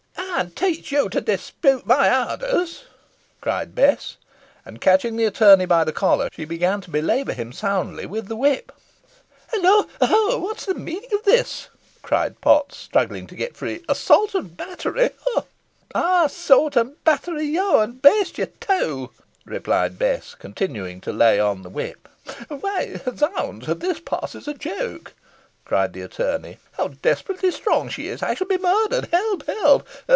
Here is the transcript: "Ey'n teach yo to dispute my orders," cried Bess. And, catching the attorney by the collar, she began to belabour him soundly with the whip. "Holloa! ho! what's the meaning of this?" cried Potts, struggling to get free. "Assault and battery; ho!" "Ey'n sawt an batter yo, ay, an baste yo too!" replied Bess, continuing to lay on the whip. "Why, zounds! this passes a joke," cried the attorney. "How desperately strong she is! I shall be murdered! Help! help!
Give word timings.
"Ey'n 0.33 0.51
teach 0.51 0.91
yo 0.91 1.07
to 1.09 1.19
dispute 1.21 1.85
my 1.85 2.29
orders," 2.31 2.85
cried 3.41 3.75
Bess. 3.75 4.15
And, 4.65 4.81
catching 4.81 5.15
the 5.15 5.25
attorney 5.25 5.65
by 5.67 5.83
the 5.83 5.91
collar, 5.93 6.29
she 6.31 6.45
began 6.45 6.79
to 6.81 6.89
belabour 6.89 7.33
him 7.35 7.51
soundly 7.51 8.05
with 8.07 8.27
the 8.27 8.35
whip. 8.37 8.71
"Holloa! 9.53 9.87
ho! 10.01 10.39
what's 10.39 10.65
the 10.65 10.73
meaning 10.73 11.13
of 11.13 11.23
this?" 11.25 11.67
cried 12.01 12.39
Potts, 12.41 12.77
struggling 12.77 13.27
to 13.27 13.35
get 13.35 13.55
free. 13.57 13.83
"Assault 13.89 14.33
and 14.33 14.55
battery; 14.57 15.11
ho!" 15.25 15.45
"Ey'n 15.93 16.27
sawt 16.29 16.75
an 16.77 16.95
batter 17.03 17.39
yo, 17.39 17.79
ay, 17.79 17.83
an 17.83 17.91
baste 17.97 18.37
yo 18.39 18.45
too!" 18.61 19.11
replied 19.45 19.99
Bess, 19.99 20.33
continuing 20.33 21.01
to 21.01 21.11
lay 21.13 21.39
on 21.39 21.61
the 21.61 21.69
whip. 21.69 22.07
"Why, 22.47 22.99
zounds! 23.15 23.67
this 23.67 23.99
passes 23.99 24.47
a 24.47 24.53
joke," 24.55 25.13
cried 25.65 25.93
the 25.93 26.01
attorney. 26.01 26.57
"How 26.71 26.87
desperately 26.87 27.51
strong 27.51 27.89
she 27.89 28.07
is! 28.07 28.23
I 28.23 28.33
shall 28.33 28.47
be 28.47 28.57
murdered! 28.57 29.09
Help! 29.11 29.45
help! 29.45 29.85